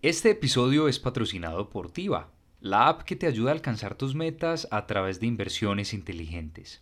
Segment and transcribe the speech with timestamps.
[0.00, 4.68] Este episodio es patrocinado por Tiva, la app que te ayuda a alcanzar tus metas
[4.70, 6.80] a través de inversiones inteligentes.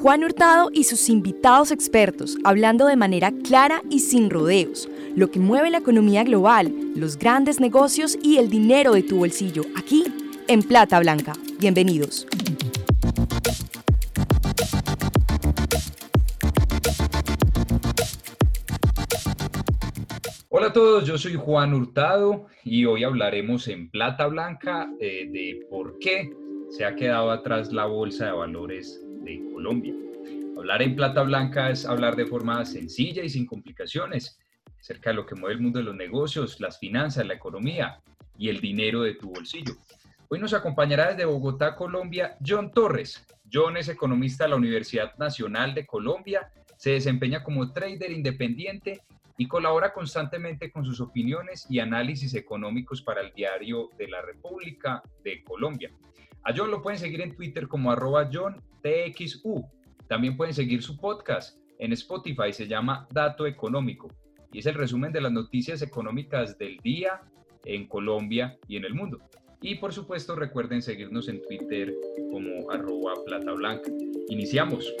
[0.00, 5.38] Juan Hurtado y sus invitados expertos hablando de manera clara y sin rodeos, lo que
[5.38, 10.04] mueve la economía global, los grandes negocios y el dinero de tu bolsillo, aquí
[10.48, 11.34] en Plata Blanca.
[11.58, 12.26] Bienvenidos.
[20.74, 26.32] Todos, yo soy Juan Hurtado y hoy hablaremos en Plata Blanca eh, de por qué
[26.68, 29.94] se ha quedado atrás la Bolsa de Valores de Colombia.
[30.58, 34.40] Hablar en Plata Blanca es hablar de forma sencilla y sin complicaciones
[34.80, 38.00] acerca de lo que mueve el mundo de los negocios, las finanzas, la economía
[38.36, 39.74] y el dinero de tu bolsillo.
[40.28, 43.24] Hoy nos acompañará desde Bogotá, Colombia, John Torres.
[43.52, 49.02] John es economista de la Universidad Nacional de Colombia, se desempeña como trader independiente
[49.36, 55.02] y colabora constantemente con sus opiniones y análisis económicos para el diario de la República
[55.22, 55.90] de Colombia.
[56.44, 58.30] A John lo pueden seguir en Twitter como arroba.
[60.08, 64.08] También pueden seguir su podcast en Spotify, se llama Dato Económico
[64.54, 67.20] y es el resumen de las noticias económicas del día
[67.64, 69.18] en Colombia y en el mundo.
[69.60, 71.92] Y por supuesto recuerden seguirnos en Twitter
[72.30, 73.90] como arroba plata blanca.
[74.28, 74.94] Iniciamos.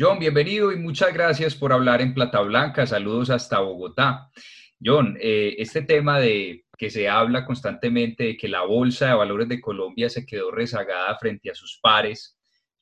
[0.00, 2.86] John, bienvenido y muchas gracias por hablar en Plata Blanca.
[2.86, 4.30] Saludos hasta Bogotá.
[4.80, 9.48] John, eh, este tema de que se habla constantemente de que la Bolsa de Valores
[9.48, 12.38] de Colombia se quedó rezagada frente a sus pares,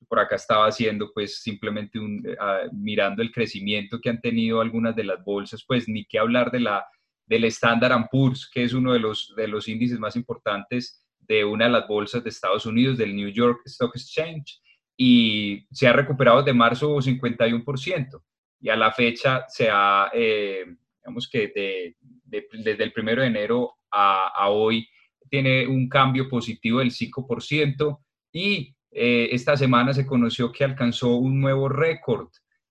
[0.07, 4.95] por acá estaba haciendo pues simplemente un, ah, mirando el crecimiento que han tenido algunas
[4.95, 6.85] de las bolsas, pues ni que hablar de la,
[7.25, 11.65] del Standard Poor's, que es uno de los, de los índices más importantes de una
[11.65, 14.61] de las bolsas de Estados Unidos, del New York Stock Exchange,
[14.97, 18.23] y se ha recuperado de marzo 51%,
[18.61, 20.65] y a la fecha se ha, eh,
[21.01, 21.95] digamos que
[22.25, 24.89] desde el primero de enero a, a hoy,
[25.29, 27.99] tiene un cambio positivo del 5%,
[28.33, 32.29] y eh, esta semana se conoció que alcanzó un nuevo récord,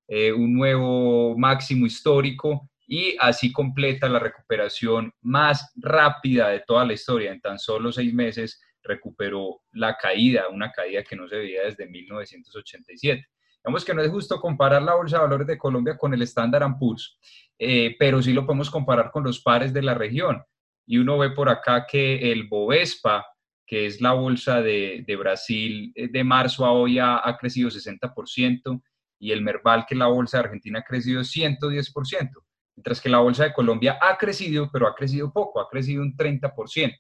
[0.08, 6.94] eh, un nuevo máximo histórico y así completa la recuperación más rápida de toda la
[6.94, 7.32] historia.
[7.32, 11.88] En tan solo seis meses recuperó la caída, una caída que no se veía desde
[11.88, 13.26] 1987.
[13.64, 16.78] Digamos que no es justo comparar la Bolsa de Valores de Colombia con el Standard
[16.80, 17.18] Poor's,
[17.58, 20.44] eh, pero sí lo podemos comparar con los pares de la región.
[20.86, 23.26] Y uno ve por acá que el Bovespa,
[23.66, 28.84] que es la bolsa de, Brasil, eh, de marzo a hoy ha, crecido 60%
[29.18, 32.30] y el Merval, que es la bolsa de Argentina, ha crecido 110%,
[32.76, 36.16] mientras que la bolsa de Colombia ha crecido, pero ha crecido poco, ha crecido un
[36.16, 36.94] 30%.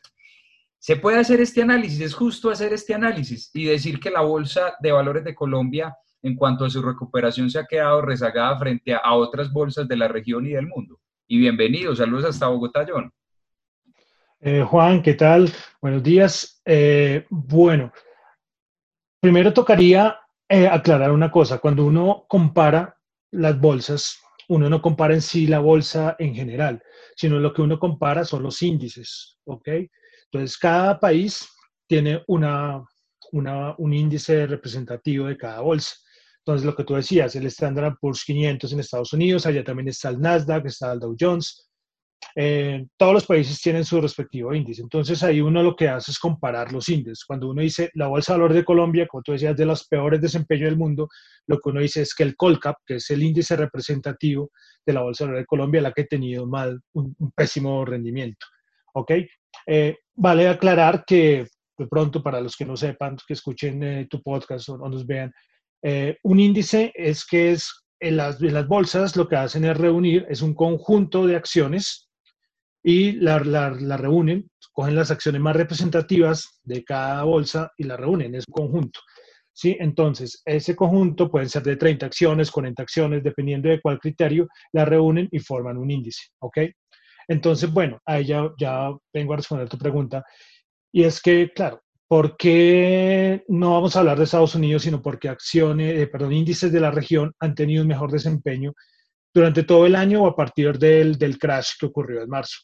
[0.85, 4.75] Se puede hacer este análisis, es justo hacer este análisis y decir que la bolsa
[4.79, 9.15] de valores de Colombia, en cuanto a su recuperación, se ha quedado rezagada frente a,
[9.15, 10.99] otras bolsas de la región y del mundo.
[11.27, 13.11] Y bienvenidos, saludos hasta Bogotá, John.
[14.39, 15.51] Eh, Juan, ¿qué tal?
[15.81, 16.61] Buenos días.
[16.63, 17.91] Eh, bueno,
[19.19, 21.57] primero tocaría eh, aclarar una cosa.
[21.57, 22.95] Cuando uno compara
[23.31, 24.19] las bolsas,
[24.49, 26.83] uno no compara en sí la bolsa en general,
[27.15, 29.67] sino lo que uno compara son los índices, ¿ok?
[30.31, 31.47] Entonces, cada país
[31.87, 32.83] tiene una,
[33.31, 35.95] un índice representativo de cada bolsa.
[36.39, 40.09] Entonces, lo que tú decías, el Standard Poor's 500 en Estados Unidos, allá también está
[40.09, 41.65] el Nasdaq, está el Dow Jones,
[42.37, 44.81] eh, todos los países tienen su respectivo índice.
[44.81, 47.23] Entonces ahí uno lo que hace es comparar los índices.
[47.25, 50.21] Cuando uno dice la Bolsa de Valores de Colombia, como tú decías, de los peores
[50.21, 51.07] desempeños del mundo,
[51.47, 54.51] lo que uno dice es que el Colcap, que es el índice representativo
[54.85, 58.45] de la Bolsa de Valores de Colombia, la que ha tenido mal, un, pésimo rendimiento.
[58.95, 59.11] ¿Ok?
[59.67, 61.47] Eh, vale aclarar que
[61.77, 65.31] de pronto para los que no sepan, que escuchen eh, tu podcast o, nos vean,
[66.23, 70.25] un índice es que es en las, en las bolsas lo que hacen es reunir,
[70.29, 72.09] es un conjunto de acciones
[72.83, 78.35] y la, la, reúnen, cogen las acciones más representativas de cada bolsa y la reúnen,
[78.35, 78.99] es un conjunto.
[79.51, 79.75] ¿sí?
[79.79, 84.85] Entonces, ese conjunto pueden ser de 30 acciones, 40 acciones, dependiendo de cuál criterio, la
[84.85, 86.27] reúnen y forman un índice.
[86.39, 86.59] ¿ok?
[87.27, 90.23] Entonces, bueno, ahí ya, ya vengo a responder tu pregunta.
[90.91, 95.29] Y es que, claro, ¿por qué no vamos a hablar de Estados Unidos, sino porque
[95.29, 98.73] acciones, eh, perdón, índices de la región han tenido un mejor desempeño
[99.33, 102.59] durante todo el año o a partir del, del crash que ocurrió en marzo?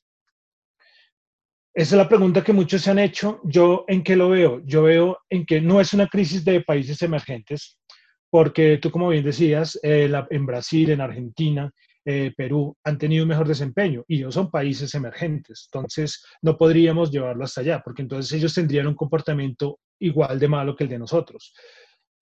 [1.73, 3.39] Esa es la pregunta que muchos se han hecho.
[3.45, 4.61] ¿Yo en qué lo veo?
[4.65, 7.77] Yo veo en que no es una crisis de países emergentes,
[8.29, 11.71] porque tú, como bien decías, eh, en Brasil, en Argentina,
[12.05, 15.69] eh, Perú han tenido un mejor desempeño y ellos son países emergentes.
[15.71, 20.75] Entonces, no podríamos llevarlo hasta allá, porque entonces ellos tendrían un comportamiento igual de malo
[20.75, 21.53] que el de nosotros.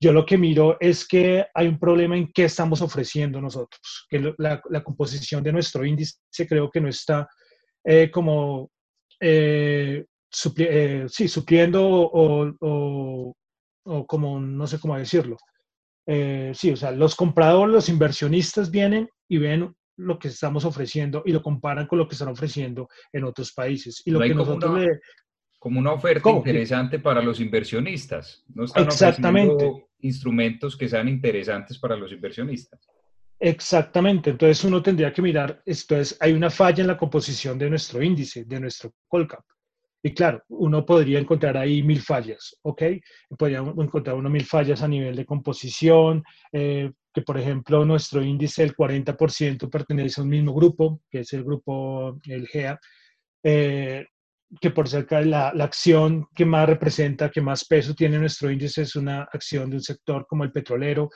[0.02, 4.34] yo lo que miro es que hay un problema en qué estamos ofreciendo nosotros, que
[4.38, 6.16] la, composición de nuestro índice
[6.48, 7.28] creo que no está
[7.84, 8.72] eh, como,
[9.20, 10.06] eh,
[10.58, 13.34] eh, supliendo o,
[13.86, 15.38] o, como, no sé cómo decirlo.
[16.08, 21.32] sí, o sea, los compradores, los inversionistas vienen y ven lo que estamos ofreciendo y
[21.32, 24.02] lo comparan con lo que están ofreciendo en otros países.
[24.06, 25.00] Y lo que nosotros una, le...
[25.58, 28.44] Como una oferta interesante para los inversionistas.
[28.54, 29.88] No están Exactamente.
[30.00, 32.80] instrumentos que sean interesantes para los inversionistas.
[33.40, 34.32] Exactamente.
[34.32, 38.46] Entonces uno tendría que mirar, entonces hay una falla en la composición de nuestro índice,
[38.46, 39.44] de nuestro Colcap.
[40.02, 42.84] Y claro, uno podría encontrar ahí mil fallas, ¿ok?
[43.38, 46.24] Podría encontrar uno mil fallas a nivel de composición,
[46.54, 51.34] eh, que por ejemplo nuestro índice del 40% pertenece a un mismo grupo, que es
[51.34, 52.80] el grupo, el GEA,
[53.44, 54.06] eh,
[54.60, 58.82] que por cerca la, la, acción que más representa, que más peso tiene nuestro índice
[58.82, 61.10] es una acción de un sector como el petrolero,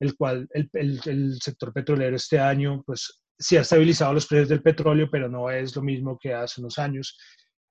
[0.00, 4.48] el cual el, el, el sector petrolero este año pues sí ha estabilizado los precios
[4.48, 7.16] del petróleo, pero no es lo mismo que hace unos años.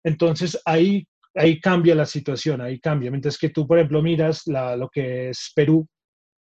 [0.04, 3.12] Entonces ahí, ahí cambia la situación, ahí cambia.
[3.12, 5.88] Mientras que tú, por ejemplo, miras la, lo que es Perú,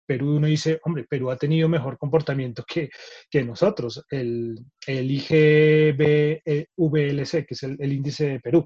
[0.06, 2.88] Perú uno dice, hombre, Perú ha tenido mejor comportamiento que,
[3.30, 4.04] que nosotros.
[4.10, 6.46] El, el IGBVLC,
[7.46, 8.64] que es el, índice de Perú.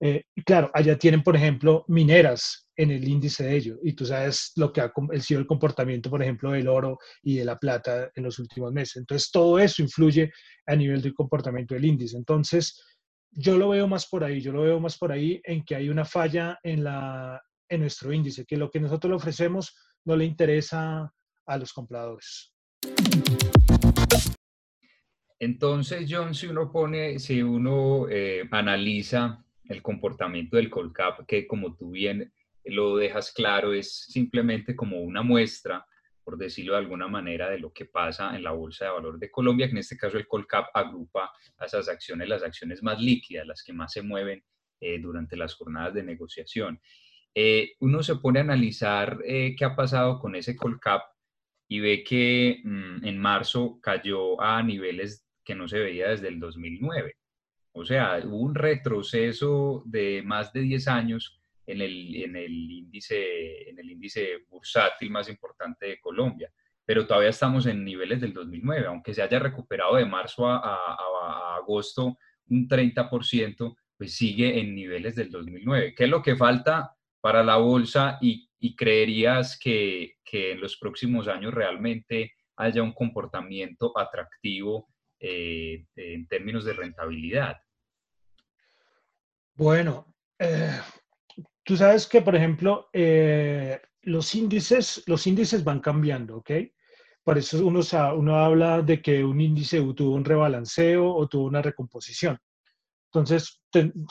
[0.00, 3.78] Eh, claro, allá tienen, por ejemplo, mineras en el índice de ellos.
[3.82, 7.44] Y tú sabes lo que ha sido el comportamiento, por ejemplo, del oro y de
[7.44, 8.96] la plata en los últimos meses.
[8.96, 10.32] Entonces, todo eso influye
[10.66, 12.16] a nivel del comportamiento del índice.
[12.16, 12.82] Entonces,
[13.30, 15.88] yo lo veo más por ahí, yo lo veo más por ahí en que hay
[15.88, 20.24] una falla en, la, en nuestro índice, que lo que nosotros le ofrecemos no le
[20.24, 21.12] interesa
[21.46, 22.54] a los compradores.
[25.38, 31.74] Entonces, John, si uno pone, si uno eh, analiza el comportamiento del Colcap, que como
[31.74, 32.32] tú bien
[32.64, 35.84] lo dejas claro, es simplemente como una muestra,
[36.22, 39.30] por decirlo de alguna manera, de lo que pasa en la Bolsa de Valores de
[39.32, 43.46] Colombia, que en este caso el Colcap agrupa a esas acciones, las acciones más líquidas,
[43.46, 44.44] las que más se mueven
[44.80, 46.80] eh, durante las jornadas de negociación.
[47.34, 51.02] Eh, uno se pone a analizar eh, qué ha pasado con ese Colcap
[51.68, 56.38] y ve que mm, en marzo cayó a niveles que no se veía desde el
[56.38, 57.16] 2009.
[57.72, 63.70] O sea, hubo un retroceso de más de 10 años en el, en el, índice,
[63.70, 66.52] en el índice bursátil más importante de Colombia,
[66.84, 71.56] pero todavía estamos en niveles del 2009, aunque se haya recuperado de marzo a, a
[71.56, 72.18] agosto
[72.50, 75.94] un 30%, pues sigue en niveles del 2009.
[75.94, 81.54] ¿Qué es lo que falta para la bolsa y, creerías que, en los próximos años
[81.54, 84.88] realmente haya un comportamiento atractivo
[85.20, 87.56] eh, en términos de rentabilidad?
[89.54, 90.80] Bueno, eh,
[91.62, 96.50] tú sabes que, por ejemplo, eh, los, índices, los índices van cambiando, ¿ok?
[97.22, 97.80] Por eso uno,
[98.16, 102.38] uno habla de que un índice tuvo un rebalanceo o tuvo una recomposición.
[103.14, 103.60] Entonces,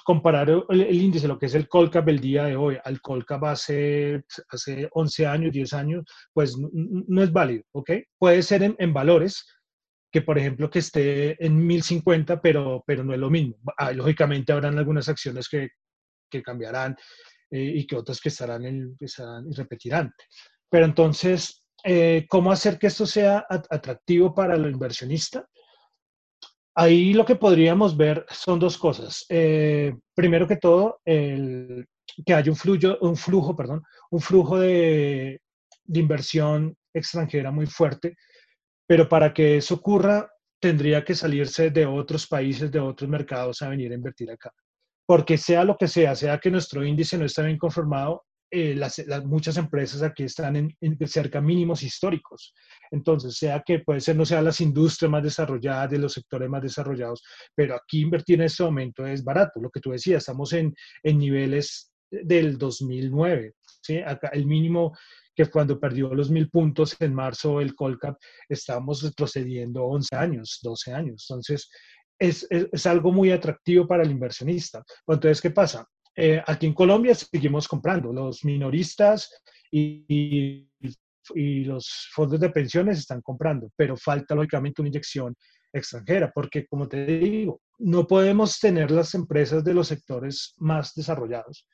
[0.04, 4.24] comparar el, índice, lo que es el Colcap el día de hoy, al Colcap hace,
[4.50, 7.92] hace 11 años, 10 años, pues no, es válido, ¿ok?
[8.20, 9.44] Puede ser en, valores,
[10.12, 13.58] que por ejemplo que esté en 1050, pero, pero no es lo mismo.
[13.76, 15.70] Ah, lógicamente habrán algunas acciones que,
[16.30, 16.96] que cambiarán
[17.50, 20.14] eh, y que otras que estarán, en, y repetirán.
[20.70, 25.48] Pero entonces, eh, ¿cómo hacer que esto sea atractivo para el inversionista?
[26.76, 29.26] Ahí lo que podríamos ver son dos cosas.
[29.30, 35.42] Eh, primero que todo, que haya un, flujo, un flujo, perdón, un flujo de,
[35.88, 38.16] inversión extranjera muy fuerte,
[38.88, 40.30] pero para que eso ocurra
[40.60, 44.52] tendría que salirse de otros países, de otros mercados a venir a invertir acá.
[45.06, 49.02] Porque sea lo que sea, sea que nuestro índice no está bien conformado, eh, las,
[49.24, 52.54] muchas empresas aquí están en, cerca mínimos históricos.
[52.92, 56.62] Entonces, sea que puede ser, no sea las industrias más desarrolladas, de los sectores más
[56.62, 57.24] desarrollados,
[57.56, 59.62] pero aquí invertir en este momento es barato.
[59.62, 63.54] Lo que tú decías, estamos en, en niveles del 2009.
[63.82, 64.00] ¿sí?
[64.00, 64.98] Acá el mínimo
[65.34, 68.18] que cuando perdió los mil puntos en marzo el Colcap,
[68.50, 71.26] estamos retrocediendo 11 años, 12 años.
[71.30, 71.70] Entonces,
[72.20, 74.84] es, es, es, algo muy atractivo para el inversionista.
[75.08, 75.88] Entonces, ¿qué pasa?
[76.16, 78.12] Eh, aquí en Colombia seguimos comprando.
[78.12, 79.32] Los minoristas
[79.72, 80.68] y,
[81.34, 85.36] y, los fondos de pensiones están comprando, pero falta lógicamente una inyección
[85.72, 91.68] extranjera, porque como te digo, no podemos tener las empresas de los sectores más desarrollados.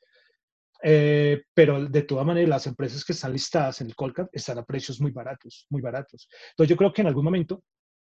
[0.84, 4.64] Eh, pero de todas maneras, las empresas que están listadas en el Colcap están a
[4.64, 6.28] precios muy baratos, muy baratos.
[6.52, 7.64] Entonces yo creo que en algún momento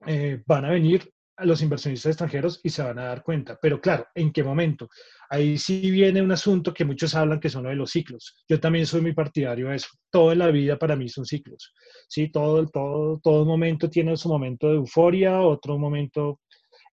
[0.06, 1.10] eh, van a venir
[1.41, 3.57] a los inversionistas extranjeros y se van a dar cuenta.
[3.60, 4.88] Pero claro, ¿en qué momento?
[5.29, 8.36] Ahí sí viene un asunto que muchos hablan que son lo de los ciclos.
[8.48, 9.89] Yo también soy muy partidario de eso.
[10.12, 11.74] Todo en la vida para mí son ciclos.
[12.07, 12.31] ¿sí?
[12.31, 16.41] Todo, todo, todo momento tiene su momento de euforia, otro momento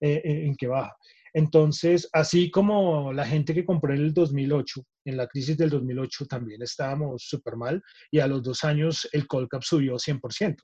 [0.01, 0.97] eh, eh, en que baja.
[1.35, 6.25] Entonces, así como la gente que compró en el 2008, en la crisis del 2008
[6.27, 10.57] también estábamos súper mal y a los dos años el Colcap subió 100%.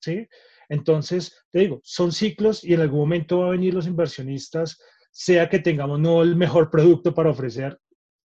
[0.00, 0.28] ¿sí?
[0.68, 4.80] Entonces, te digo, son ciclos y en algún momento van a venir los inversionistas,
[5.10, 7.78] sea que tengamos no el mejor producto para ofrecer,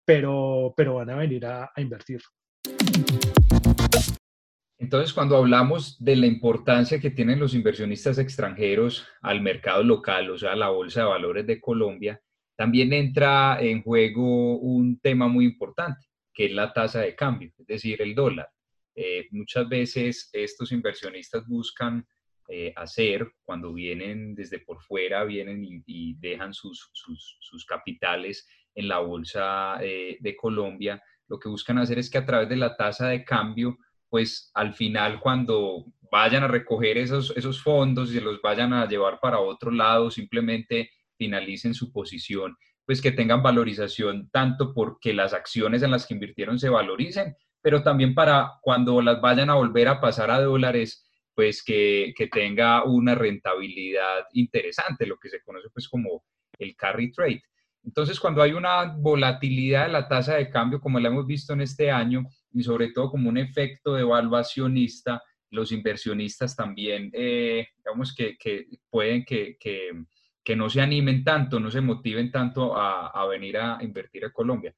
[0.05, 2.21] pero, pero van a venir a, a invertir.
[4.79, 10.39] Entonces, cuando hablamos de la importancia que tienen los inversionistas extranjeros al mercado local, o
[10.39, 12.21] sea, a la Bolsa de Valores de Colombia,
[12.57, 17.67] también entra en juego un tema muy importante, que es la tasa de cambio, es
[17.67, 18.49] decir, el dólar.
[18.95, 22.07] Eh, muchas veces estos inversionistas buscan
[22.49, 28.99] eh, hacer cuando vienen desde por fuera, vienen y, dejan sus, sus, capitales en la
[28.99, 33.09] bolsa eh, de Colombia, lo que buscan hacer es que a través de la tasa
[33.09, 33.79] de cambio,
[34.11, 39.19] pues al final cuando vayan a recoger esos, esos fondos y los vayan a llevar
[39.21, 45.83] para otro lado, simplemente finalicen su posición, pues que tengan valorización tanto porque las acciones
[45.83, 49.99] en las que invirtieron se valoricen, pero también para cuando las vayan a volver a
[49.99, 55.89] pasar a dólares, pues que, que tenga una rentabilidad interesante, lo que se conoce pues
[55.89, 56.27] como
[56.59, 57.43] el carry trade.
[57.83, 61.63] Entonces, cuando hay una volatilidad de la tasa de cambio, como la hemos visto en
[61.63, 68.37] este año, y sobre todo como un efecto evaluacionista, los inversionistas también, eh, digamos que,
[68.37, 69.89] que pueden que, que,
[70.45, 74.33] que, no se animen tanto, no se motiven tanto a, a venir a invertir a
[74.33, 74.75] Colombia.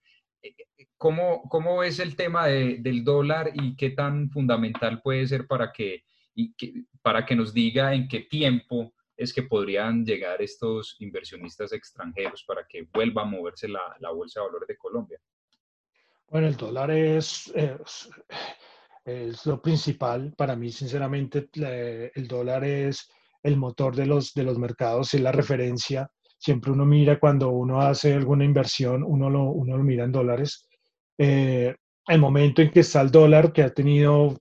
[0.96, 5.70] ¿Cómo, ¿Cómo es el tema de, del dólar y qué tan fundamental puede ser para
[5.72, 6.54] que, y
[7.02, 12.66] para que nos diga en qué tiempo es que podrían llegar estos inversionistas extranjeros para
[12.66, 15.18] que vuelva a moverse la, la Bolsa de Valores de Colombia?
[16.28, 18.10] Bueno, el dólar es, es,
[19.04, 20.34] es, lo principal.
[20.36, 21.48] Para mí, sinceramente,
[22.14, 23.08] el dólar es
[23.42, 26.10] el motor de los, de los mercados, es la referencia.
[26.38, 30.65] Siempre uno mira cuando uno hace alguna inversión, uno lo, uno lo mira en dólares.
[31.18, 31.74] Eh,
[32.08, 34.36] el momento en que está el dólar, que ha tenido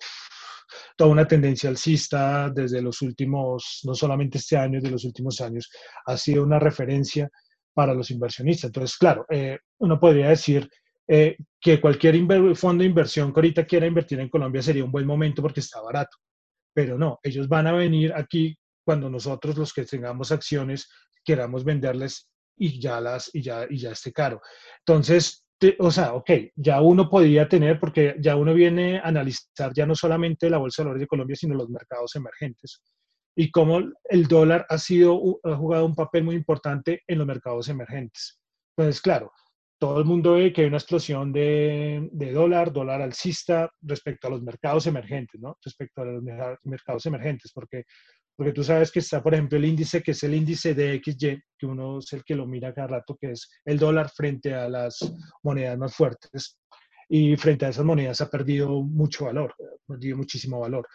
[0.96, 5.70] toda una tendencia alcista desde los últimos, no solamente este año, de los últimos años,
[6.06, 7.30] ha sido una referencia
[7.74, 8.70] para los inversionistas.
[8.70, 10.70] Entonces, claro, eh, uno podría decir
[11.08, 12.16] eh, que cualquier
[12.56, 15.82] fondo de inversión que ahorita quiera invertir en Colombia sería un buen momento porque está
[15.82, 16.18] barato.
[16.74, 20.90] Pero no, ellos van a venir aquí cuando nosotros los que tengamos acciones
[21.24, 24.42] queramos venderles y ya las y ya y ya esté caro.
[24.80, 25.45] Entonces,
[25.80, 29.96] o sea, ok, ya uno podría tener, porque ya uno viene a analizar ya no
[29.96, 32.82] solamente la Bolsa de Valores de Colombia, sino los mercados emergentes
[33.36, 37.68] y cómo el dólar ha, sido, ha jugado un papel muy importante en los mercados
[37.68, 38.40] emergentes.
[38.78, 39.32] Entonces, claro,
[39.78, 44.42] todo el mundo ve que hay una explosión de, dólar, dólar alcista respecto a los
[44.42, 45.58] mercados emergentes, ¿no?
[45.64, 46.24] Respecto a los
[46.64, 47.84] mercados emergentes, porque,
[48.36, 51.42] porque tú sabes que está, por ejemplo, el índice que es el índice de XY,
[51.58, 54.68] que uno es el que lo mira cada rato, que es el dólar frente a
[54.68, 55.00] las
[55.44, 56.58] monedas más fuertes.
[57.08, 60.88] Y frente a esas monedas ha perdido mucho valor, ha perdido muchísimo valor.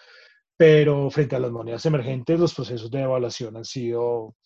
[0.56, 4.36] Pero frente a las monedas emergentes, los procesos de evaluación han sido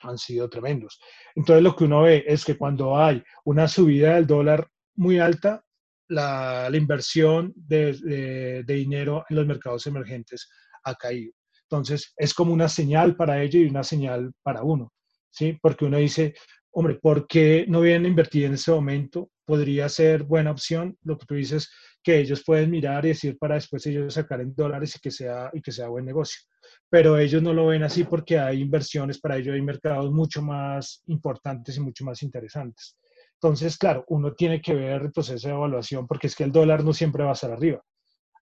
[0.00, 1.00] han sido tremendos.
[1.34, 5.64] Entonces lo que uno ve es que cuando hay una subida del dólar muy alta,
[6.08, 10.48] la, inversión de, dinero en los mercados emergentes
[10.84, 11.32] ha caído.
[11.68, 14.92] Entonces es como una señal para ellos y una señal para uno,
[15.30, 15.58] ¿sí?
[15.60, 16.34] Porque uno dice,
[16.70, 19.30] hombre, ¿por qué no vienen a invertir en ese momento?
[19.44, 20.96] Podría ser buena opción.
[21.02, 21.70] Lo que tú dices,
[22.02, 25.50] que ellos pueden mirar y decir para después ellos sacar en dólares y que sea,
[25.52, 26.40] y que sea buen negocio
[26.88, 31.02] pero ellos no lo ven así porque hay inversiones, para ello hay mercados mucho más
[31.06, 32.96] importantes y mucho más interesantes.
[33.34, 36.84] Entonces, claro, uno tiene que ver el proceso de evaluación porque es que el dólar
[36.84, 37.82] no siempre va a estar arriba.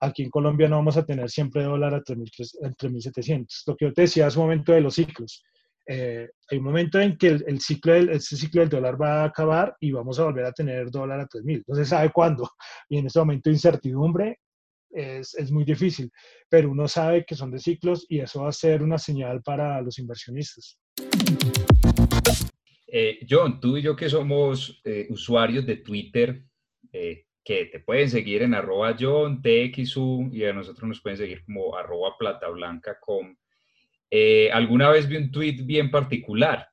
[0.05, 3.63] Aquí en Colombia no vamos a tener siempre dólar a 3.700.
[3.67, 5.43] Lo que yo te decía es un momento de los ciclos.
[5.87, 9.25] Eh, hay un momento en que el, ciclo del, este ciclo del dólar va a
[9.25, 11.65] acabar y vamos a volver a tener dólar a 3.000.
[11.67, 12.49] No se sabe cuándo.
[12.89, 14.39] Y en este momento de incertidumbre,
[14.91, 16.11] es, es, muy difícil,
[16.49, 19.81] pero uno sabe que son de ciclos y eso va a ser una señal para
[19.81, 20.79] los inversionistas.
[22.97, 26.45] Eh, John, tú y yo que somos eh, usuarios de Twitter,
[26.93, 31.45] eh, que te pueden seguir en arroba John, TXU, y a nosotros nos pueden seguir
[31.45, 31.73] como
[32.19, 33.37] platablanca.com.
[34.53, 36.67] alguna vez vi un tweet bien particular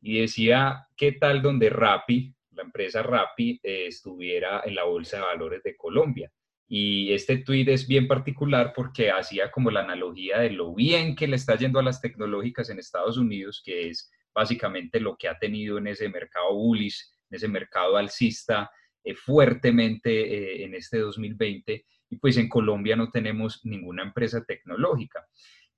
[0.00, 5.62] y decía, ¿qué tal donde Rappi, la empresa Rappi, estuviera en la Bolsa de Valores
[5.62, 6.32] de Colombia?
[6.68, 11.28] Y este tweet es bien particular porque hacía como la analogía de lo bien que
[11.28, 15.38] le está yendo a las tecnológicas en Estados Unidos, que es básicamente lo que ha
[15.38, 21.86] tenido en ese mercado bullish, en ese mercado alcista eh, fuertemente eh, en este 2020.
[22.10, 25.26] Y pues en Colombia no tenemos ninguna empresa tecnológica.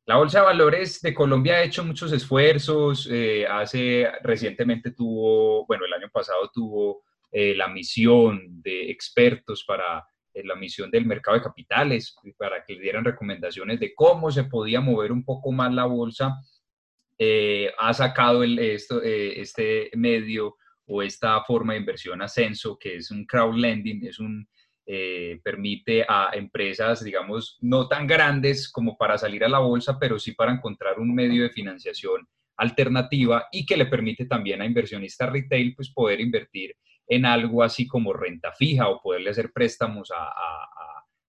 [0.07, 3.09] La Bolsa de Valores de Colombia ha hecho muchos esfuerzos.
[3.11, 10.57] Eh, hace recientemente tuvo, bueno, el año pasado tuvo la misión de expertos para la
[10.57, 15.13] misión del mercado de capitales, para que le dieran recomendaciones de cómo se podía mover
[15.13, 16.39] un poco más la bolsa.
[17.79, 20.57] ha sacado el, esto, este medio
[20.89, 24.49] o esta forma de inversión Ascenso, que es un crowdlending, es un,
[24.87, 30.19] eh, permite a empresas, digamos, no tan grandes como para salir a la bolsa, pero
[30.19, 32.27] sí para encontrar un medio de financiación
[32.57, 36.75] alternativa y que le permite también a inversionistas retail pues poder invertir
[37.07, 40.35] en algo así como renta fija o poderle hacer préstamos a,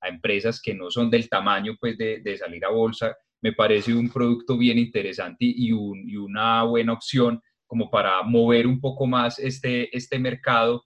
[0.01, 3.17] empresas que no son del tamaño pues de, de, salir a bolsa.
[3.41, 8.81] Me parece un producto bien interesante y, y una buena opción como para mover un
[8.81, 10.85] poco más este, este mercado.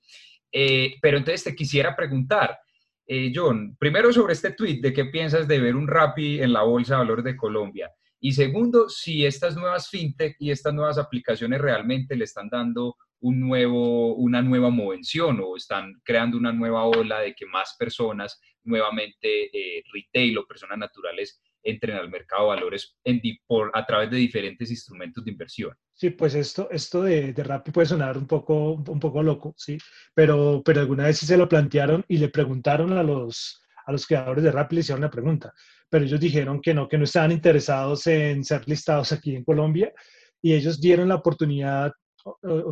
[0.51, 2.59] Eh, pero entonces te quisiera preguntar,
[3.07, 6.63] eh, John, primero sobre este tweet, ¿de qué piensas de ver un Rappi en la
[6.63, 7.89] Bolsa de Valores de Colombia?
[8.19, 13.39] Y segundo, si estas nuevas fintech y estas nuevas aplicaciones realmente le están dando un
[13.39, 19.45] nuevo, una nueva movención o están creando una nueva ola de que más personas nuevamente
[19.53, 24.17] eh, retail o personas naturales entren al mercado de valores en, por, a través de
[24.17, 25.73] diferentes instrumentos de inversión.
[25.95, 29.77] Sí, pues esto, esto de, de Rappi puede sonar un poco, un poco loco, sí,
[30.13, 34.05] pero, pero alguna vez sí se lo plantearon y le preguntaron a los, a los
[34.07, 35.53] creadores de Rappi, le hicieron la pregunta,
[35.89, 39.93] pero ellos dijeron que no, que no estaban interesados en ser listados aquí en Colombia
[40.41, 41.91] y ellos dieron la oportunidad,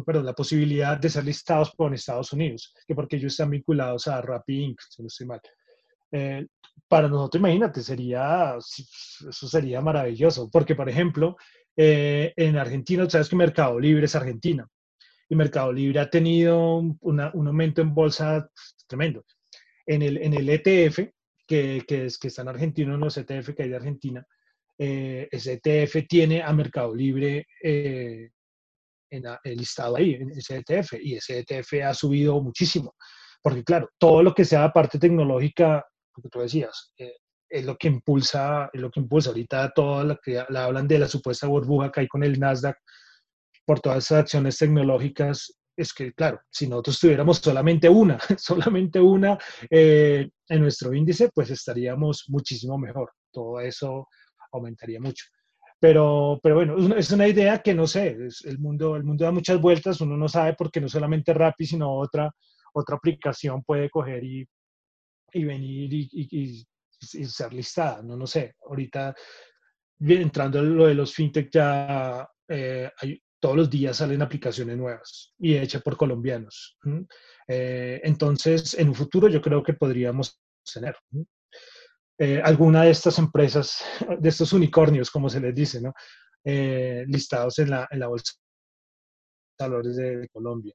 [0.05, 4.19] perdón, la posibilidad de ser listados por Estados Unidos, que porque ellos están vinculados a
[4.19, 5.41] Rappi Inc., si no estoy mal.
[6.11, 6.47] Eh,
[6.87, 11.37] para nosotros, imagínate, sería, eso sería maravilloso, porque, por ejemplo,
[11.83, 14.67] eh, en Argentina, sabes que Mercado Libre es Argentina,
[15.27, 18.47] y Mercado Libre ha tenido un aumento en bolsa
[18.85, 19.25] tremendo.
[19.87, 20.99] En el, en el ETF,
[21.47, 24.23] que, que, es, que está en Argentina, en los ETF que hay de Argentina,
[24.77, 28.29] eh, ese ETF tiene a Mercado Libre eh,
[29.09, 32.95] en, el listado ahí, en ese ETF, y ese ETF ha subido muchísimo,
[33.41, 35.83] porque claro, todo lo que sea parte tecnológica
[36.15, 37.15] lo que tú decías, eh,
[37.51, 40.99] es lo que impulsa, es lo que impulsa ahorita todo lo que la hablan de
[40.99, 42.77] la supuesta burbuja que hay con el Nasdaq
[43.65, 49.37] por todas esas acciones tecnológicas, es que, claro, si nosotros tuviéramos solamente una, solamente una
[49.69, 53.11] eh, en nuestro índice, pues estaríamos muchísimo mejor.
[53.31, 54.07] Todo eso
[54.51, 55.25] aumentaría mucho.
[55.79, 59.59] Pero, pero bueno, es una idea que no sé, el, mundo, el mundo da muchas
[59.59, 62.31] vueltas, uno no sabe porque no solamente Rappi, sino otra,
[62.73, 64.47] otra aplicación puede coger y
[65.33, 66.65] y venir y,
[67.01, 68.55] ser listada, no, no sé.
[68.67, 69.15] Ahorita,
[69.99, 72.91] entrando en lo de los fintech, ya eh,
[73.39, 76.77] todos los días salen aplicaciones nuevas y hechas por colombianos.
[77.47, 80.39] Eh, entonces, en un futuro yo creo que podríamos
[80.71, 80.95] tener
[82.19, 83.83] eh, alguna de estas empresas,
[84.19, 85.93] de estos unicornios, como se les dice, ¿no?
[86.43, 88.33] listados en la, en la bolsa
[89.59, 90.73] de valores de Colombia.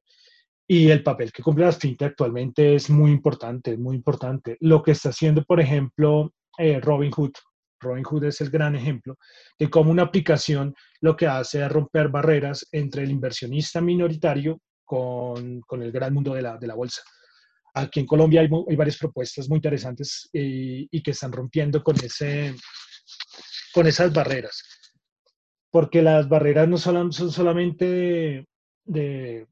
[0.68, 4.56] Y el papel que cumple las fintech actualmente es muy importante, muy importante.
[4.60, 7.32] Lo que está haciendo, por ejemplo, eh, Robinhood.
[7.78, 9.18] Robinhood es el gran ejemplo
[9.58, 15.60] de cómo una aplicación lo que hace es romper barreras entre el inversionista minoritario con,
[15.60, 17.02] con el gran mundo de la, de la, bolsa.
[17.74, 21.96] Aquí en Colombia hay, hay varias propuestas muy interesantes y, y, que están rompiendo con,
[21.96, 22.54] ese,
[23.74, 24.62] con esas barreras.
[25.70, 28.46] Porque las barreras no son, son solamente
[28.84, 29.46] de,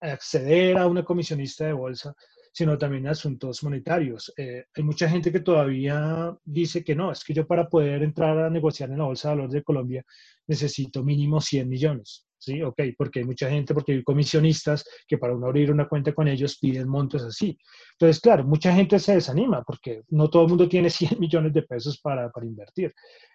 [0.00, 2.14] acceder a una comisionista de bolsa,
[2.52, 4.32] sino también asuntos monetarios.
[4.36, 8.38] Eh, hay mucha gente que todavía dice que no, es que yo para poder entrar
[8.38, 10.04] a negociar en la Bolsa de Valores de Colombia
[10.46, 12.26] necesito mínimo 100 millones.
[12.38, 16.14] Sí, ok, porque hay mucha gente, porque hay comisionistas que para uno abrir una cuenta
[16.14, 17.58] con ellos piden montos así.
[17.92, 21.62] Entonces, claro, mucha gente se desanima porque no todo el mundo tiene 100 millones de
[21.62, 22.94] pesos para, para invertir.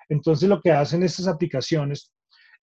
[0.10, 2.12] Entonces, lo que hacen estas aplicaciones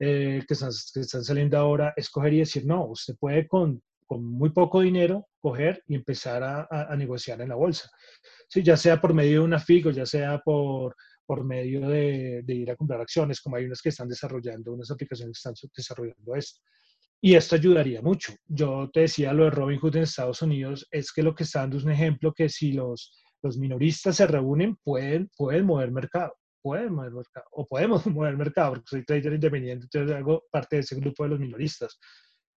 [0.01, 3.81] eh, que, están, que, están, saliendo ahora es coger y decir, no, usted puede con
[4.12, 7.90] con muy poco dinero coger y empezar a, negociar en la bolsa.
[8.46, 10.94] Sí, ya sea por medio de una FIG o ya sea por,
[11.25, 15.38] por medio de, ir a comprar acciones, como hay unas que están desarrollando, unas aplicaciones
[15.38, 16.61] que están desarrollando esto.
[17.22, 18.35] Y esto ayudaría mucho.
[18.46, 21.79] Yo te decía lo de Robinhood en Estados Unidos, es que lo que está dando
[21.79, 26.92] es un ejemplo que si los, los minoristas se reúnen, pueden, pueden mover mercado pueden
[26.94, 30.94] mover mercado, o podemos mover mercado, porque soy trader independiente, entonces hago parte de ese
[30.94, 31.98] grupo de los minoristas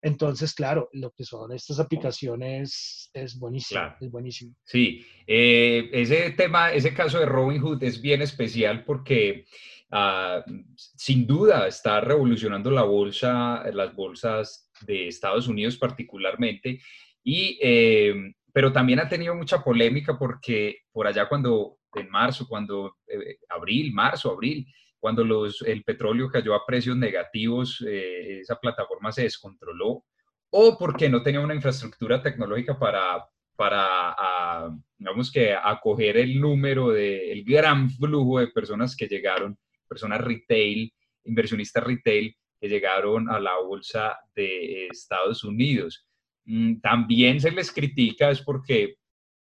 [0.04, 4.54] Entonces, claro, lo que son estas aplicaciones es buenísimo, es buenísimo.
[4.66, 9.46] Sí, eh, ese tema, ese caso de Robinhood es bien especial porque
[9.92, 10.44] ah,
[10.76, 16.82] sin duda está revolucionando la bolsa, las bolsas de Estados Unidos particularmente,
[17.24, 18.14] y, eh,
[18.52, 23.94] pero también ha tenido mucha polémica porque por allá cuando, en marzo, cuando, eh, abril,
[23.94, 24.68] marzo, abril,
[25.04, 30.06] cuando los, el petróleo cayó a precios negativos, eh, esa plataforma se descontroló,
[30.50, 33.22] o porque no tenía una infraestructura tecnológica para,
[33.54, 39.58] para digamos que, acoger el número de, el gran flujo de personas que llegaron,
[39.90, 40.94] personas retail,
[41.26, 46.08] inversionistas retail, que llegaron a la bolsa de Estados Unidos.
[46.46, 48.96] Mm, también se les critica es porque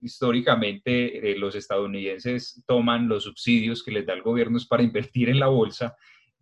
[0.02, 5.40] históricamente eh, los estadounidenses toman los subsidios que les da el gobierno para invertir en
[5.40, 5.96] la bolsa.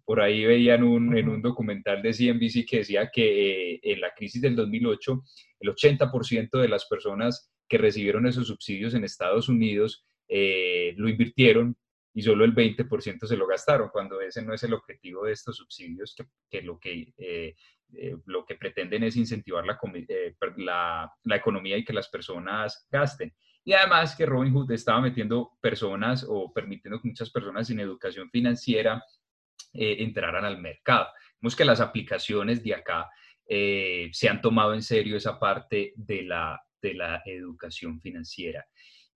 [0.04, 4.14] Por ahí veían un, en un documental de CNBC que decía que eh, en la
[4.14, 5.24] crisis del 2008
[5.62, 11.76] el 80% de las personas que recibieron esos subsidios en Estados Unidos eh, lo invirtieron
[12.14, 15.58] y solo el 20% se lo gastaron, cuando ese no es el objetivo de estos
[15.58, 17.14] subsidios, que, que lo, que
[18.26, 23.34] lo que pretenden es incentivar la, la, economía y que las personas gasten.
[23.64, 29.04] Y además que Robinhood estaba metiendo personas o permitiendo que muchas personas sin educación financiera
[29.74, 31.08] eh, entraran al mercado.
[31.42, 33.10] Vemos que las aplicaciones de acá
[33.48, 38.66] eh, se han tomado en serio esa parte de la, de la educación financiera.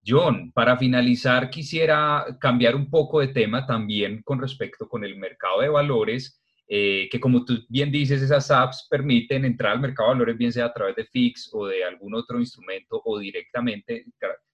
[0.05, 5.61] John, para finalizar, quisiera cambiar un poco de tema también con respecto con el mercado
[5.61, 10.15] de valores, eh, que como tú bien dices, esas apps permiten entrar al mercado de
[10.17, 14.05] valores, bien sea a través de FIX o de algún otro instrumento o directamente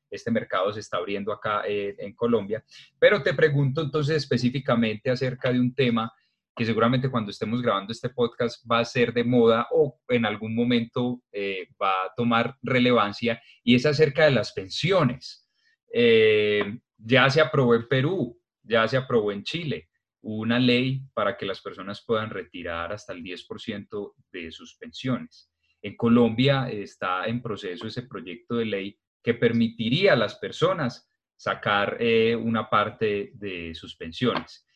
[0.08, 2.64] este mercado se está abriendo acá eh, en Colombia.
[3.00, 6.12] Pero te pregunto entonces específicamente acerca de un tema
[6.56, 10.54] que seguramente cuando estemos grabando este podcast va a ser de moda o en algún
[10.54, 15.50] momento eh, va a tomar relevancia y es acerca de las pensiones.
[15.92, 19.88] Eh, ya se aprobó en Perú, ya se aprobó en Chile
[20.24, 25.50] una ley para que las personas puedan retirar hasta el 10% de sus pensiones.
[25.82, 31.98] En Colombia está en proceso ese proyecto de ley que permitiría a las personas sacar
[32.00, 34.66] eh, una parte de sus pensiones.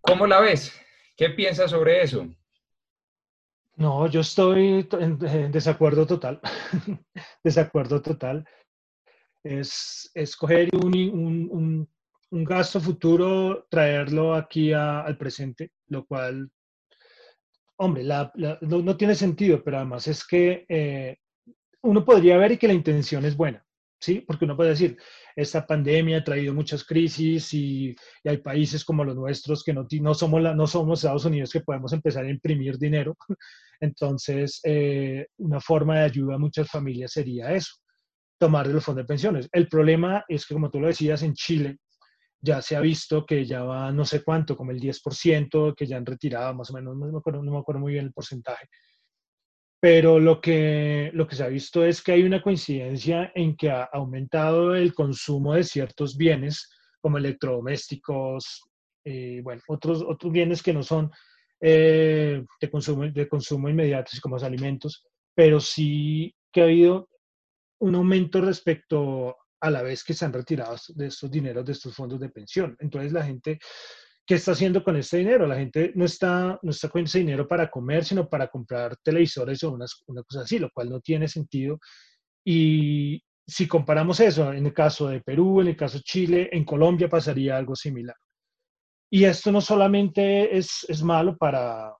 [0.00, 0.76] ¿Cómo la ves?
[1.16, 2.26] ¿Qué piensas sobre eso?
[3.76, 6.40] No, yo estoy en, desacuerdo total.
[7.44, 8.44] desacuerdo total.
[9.44, 11.31] Es escoger un, un,
[12.32, 16.50] gasto futuro, traerlo aquí al presente, lo cual,
[17.76, 21.18] hombre, no, tiene sentido, pero además es que eh,
[21.82, 23.62] uno podría ver y que la intención es buena,
[24.00, 24.24] ¿sí?
[24.26, 24.96] Porque uno puede decir,
[25.36, 30.14] esta pandemia ha traído muchas crisis y, hay países como los nuestros que no, no,
[30.14, 33.14] somos la, no somos Estados Unidos que podemos empezar a imprimir dinero.
[33.80, 37.74] Entonces, eh, una forma de ayuda a muchas familias sería eso,
[38.38, 39.50] tomar de los fondos de pensiones.
[39.52, 41.78] El problema es que, como tú lo decías, en Chile
[42.42, 45.96] ya se ha visto que ya va no sé cuánto, como el 10%, que ya
[45.96, 48.68] han retirado, más o menos, no me acuerdo, no me acuerdo muy bien el porcentaje.
[49.80, 53.70] Pero lo que, lo que se ha visto es que hay una coincidencia en que
[53.70, 56.68] ha aumentado el consumo de ciertos bienes
[57.00, 58.64] como electrodomésticos,
[59.04, 61.10] eh, bueno, otros, otros bienes que no son
[61.60, 67.08] eh, de, consumo, de consumo inmediato, como los alimentos, pero sí que ha habido
[67.80, 71.94] un aumento respecto a la vez que se han retirado de estos dineros de estos
[71.94, 72.76] fondos de pensión.
[72.80, 73.58] Entonces la gente
[74.26, 75.46] ¿qué está haciendo con este dinero?
[75.46, 79.62] La gente no está, no está con ese dinero para comer, sino para comprar televisores
[79.62, 81.78] o unas, una cosa así, lo cual no tiene sentido.
[82.44, 86.64] Y si comparamos eso, en el caso de Perú, en el caso de Chile, en
[86.64, 88.16] Colombia pasaría algo similar.
[89.10, 91.94] Y esto no solamente es, es malo para,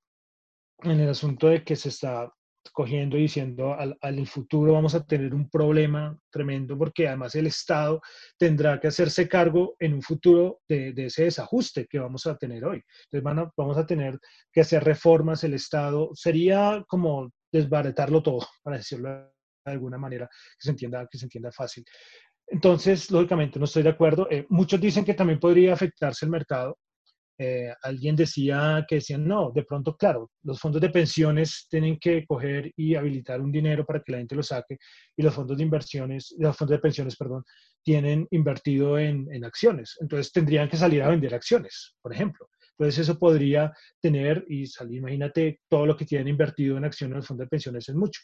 [0.83, 2.33] en el asunto de que se está
[2.73, 7.47] cogiendo y diciendo al, al, futuro vamos a tener un problema tremendo porque además el
[7.47, 8.01] Estado
[8.39, 12.83] tendrá que hacerse cargo en un futuro de, ese desajuste que vamos a tener hoy.
[13.11, 14.19] Entonces vamos a tener
[14.51, 19.11] que hacer reformas, el Estado sería como desbaratarlo todo, para decirlo
[19.65, 21.85] de alguna manera, que se entienda, que se entienda fácil.
[22.49, 24.27] Entonces, lógicamente, no estoy de acuerdo.
[24.31, 26.79] Eh, muchos dicen que también podría afectarse el mercado.
[27.39, 32.25] Eh, alguien decía que decían, no, de pronto, claro, los fondos de pensiones tienen que
[32.27, 34.79] coger y habilitar un dinero para que la gente lo saque
[35.17, 37.45] y los fondos de inversiones, los fondos de pensiones, perdón,
[37.83, 39.97] tienen invertido en, en acciones.
[40.01, 42.49] Entonces tendrían que salir a vender acciones, por ejemplo.
[42.79, 47.27] Entonces eso podría tener y salir, imagínate, todo lo que tienen invertido en acciones los
[47.27, 48.21] fondos de pensiones es mucho.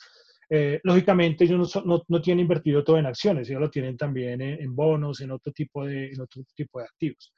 [0.50, 4.40] Eh, lógicamente ellos no, no, no, tienen invertido todo en acciones, ellos lo tienen también
[4.40, 7.32] en, en bonos, en otro tipo de, en otro tipo de activos.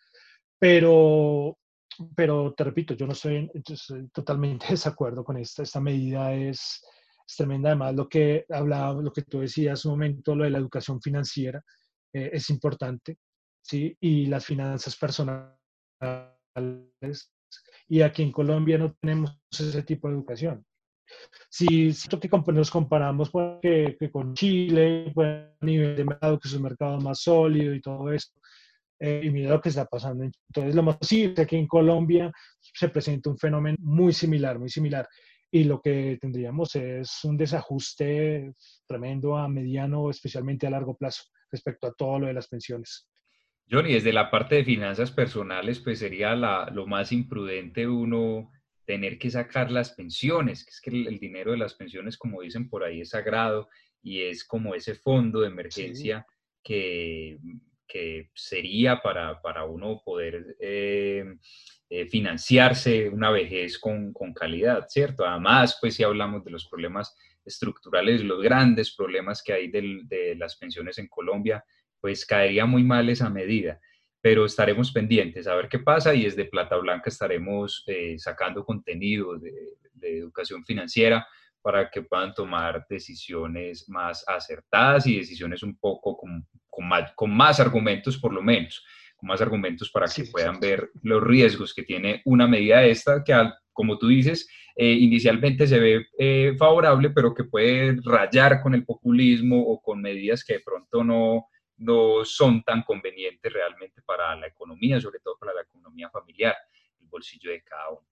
[0.61, 1.59] Pero
[2.15, 3.51] pero te repito, yo no estoy,
[4.13, 5.81] totalmente de desacuerdo con esta.
[5.81, 6.83] Medida es,
[7.37, 7.71] tremenda.
[7.71, 11.63] Además, lo que hablaba, lo que tú decías un momento, lo de la educación financiera,
[12.13, 13.19] eh, es importante,
[13.63, 13.97] ¿sí?
[14.01, 15.57] Y las finanzas personales.
[17.89, 20.65] Y aquí en Colombia no tenemos ese tipo de educación.
[21.49, 23.61] Si siento que nos comparamos con
[24.35, 25.29] Chile, pues,
[25.61, 28.40] a nivel de mercado, que es un mercado más sólido y todo esto,
[29.01, 30.25] eh, y mira lo que está pasando.
[30.25, 34.69] Entonces, lo más posible es que en Colombia se presenta un fenómeno muy similar, muy
[34.69, 35.09] similar.
[35.51, 38.53] Y lo que tendríamos es un desajuste
[38.87, 43.09] tremendo a mediano, especialmente a largo plazo, respecto a todo lo de las pensiones.
[43.69, 48.51] Johnny, desde la parte de finanzas personales, pues sería lo más imprudente uno
[48.85, 52.69] tener que sacar las pensiones, que es que el, dinero de las pensiones, como dicen
[52.69, 53.69] por ahí, es sagrado
[54.03, 56.27] y es como ese fondo de emergencia
[56.63, 57.39] que
[57.91, 61.25] que sería para, para uno poder eh,
[61.89, 65.27] eh, financiarse una vejez con, con, calidad, ¿cierto?
[65.27, 70.57] Además, pues si hablamos de los problemas estructurales, los grandes problemas que hay de las
[70.57, 71.65] pensiones en Colombia,
[72.01, 73.81] pues caería muy mal esa medida.
[74.23, 79.39] Pero estaremos pendientes a ver qué pasa y desde Plata Blanca estaremos eh, sacando contenido
[79.39, 79.53] de,
[79.95, 81.27] de educación financiera
[81.63, 86.89] para que puedan tomar decisiones más acertadas y decisiones un poco con, con,
[87.37, 88.85] más, argumentos por lo menos,
[89.17, 93.35] con más argumentos para que puedan ver los riesgos que tiene una medida esta que,
[93.73, 98.85] como tú dices, eh, inicialmente se ve eh, favorable, pero que puede rayar con el
[98.85, 104.47] populismo o con medidas que de pronto no, no son tan convenientes realmente para la
[104.47, 106.57] economía, sobre todo para la economía familiar,
[107.01, 108.07] el bolsillo de cada uno.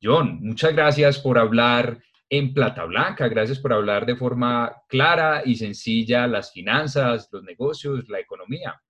[0.00, 3.28] John, muchas gracias por hablar en Plata Blanca.
[3.28, 8.80] Gracias por hablar de forma clara y sencilla las finanzas, los negocios, la economía.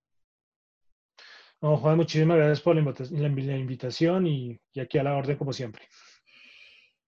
[1.59, 5.83] Juan, muchísimas gracias por la invitación y, y aquí a la orden como siempre.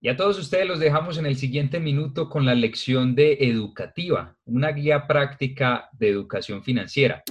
[0.02, 4.38] Y a todos ustedes los dejamos en el siguiente minuto con la lección de Educativa,
[4.46, 7.22] una guía práctica de educación financiera.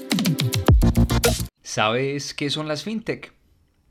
[1.63, 3.38] ¿Sabes qué son las fintech?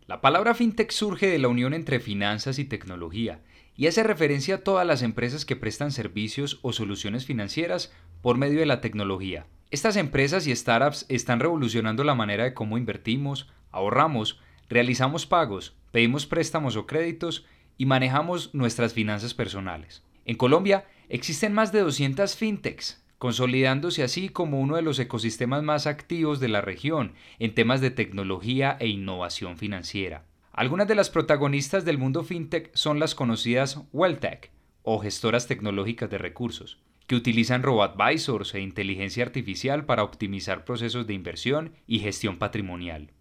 [0.08, 3.42] La palabra fintech surge de la unión entre finanzas y tecnología
[3.76, 7.92] y hace referencia a todas las empresas que prestan servicios o soluciones financieras
[8.22, 9.48] por medio de la tecnología.
[9.70, 14.40] Estas empresas y startups están revolucionando la manera de cómo invertimos, ahorramos,
[14.70, 17.46] realizamos pagos, pedimos préstamos o créditos
[17.78, 20.04] y manejamos nuestras finanzas personales.
[20.24, 25.88] En Colombia existen más de 200 fintechs, consolidándose así como uno de los ecosistemas más
[25.88, 30.26] activos de la región en temas de tecnología e innovación financiera.
[30.52, 34.52] Algunas de las protagonistas del mundo fintech son las conocidas WellTech
[34.82, 41.14] o gestoras tecnológicas de recursos, que utilizan robo-advisors e inteligencia artificial para optimizar procesos de
[41.14, 43.12] inversión y gestión patrimonial.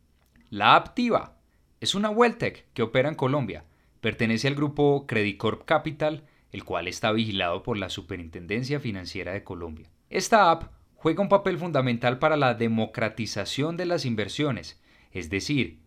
[0.48, 1.37] La Aptiva
[1.80, 3.64] es una WellTech que opera en Colombia.
[4.00, 6.24] Pertenece al grupo Credit Corp Capital,
[6.56, 9.90] el cual está vigilado por la Superintendencia Financiera de Colombia.
[10.08, 14.80] Esta app juega un papel fundamental para la democratización de las inversiones,
[15.12, 15.80] es decir,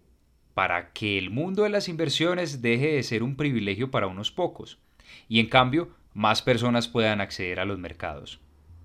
[0.54, 4.78] para que el mundo de las inversiones deje de ser un privilegio para unos pocos
[5.28, 8.40] y en cambio más personas puedan acceder a los mercados.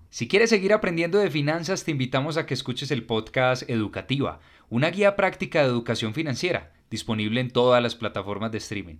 [0.08, 4.88] Si quieres seguir aprendiendo de finanzas, te invitamos a que escuches el podcast Educativa, una
[4.88, 8.96] guía práctica de educación financiera, disponible en todas las plataformas de streaming.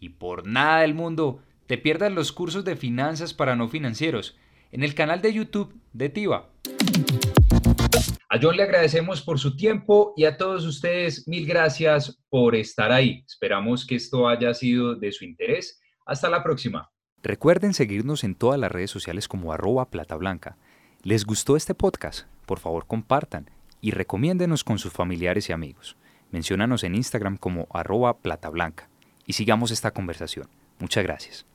[0.00, 4.36] Y por nada del mundo, te pierdas los cursos de finanzas para no financieros
[4.72, 6.50] en el canal de YouTube de Tiva.
[8.28, 12.90] A John le agradecemos por su tiempo y a todos ustedes mil gracias por estar
[12.92, 13.24] ahí.
[13.26, 15.80] Esperamos que esto haya sido de su interés.
[16.04, 16.90] Hasta la próxima.
[17.22, 20.56] Recuerden seguirnos en todas las redes sociales como arroba plata blanca.
[21.02, 22.26] ¿Les gustó este podcast?
[22.46, 23.50] Por favor compartan
[23.80, 25.96] y recomiéndenos con sus familiares y amigos.
[26.30, 28.88] Menciónanos en Instagram como arroba plata blanca
[29.24, 30.48] y sigamos esta conversación.
[30.78, 31.46] Muchas gracias.